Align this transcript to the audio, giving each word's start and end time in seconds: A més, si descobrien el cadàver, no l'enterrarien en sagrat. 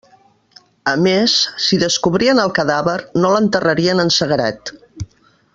A 0.91 0.93
més, 1.07 1.35
si 1.67 1.79
descobrien 1.83 2.43
el 2.45 2.55
cadàver, 2.61 2.97
no 3.21 3.37
l'enterrarien 3.37 4.05
en 4.09 4.15
sagrat. 4.21 4.77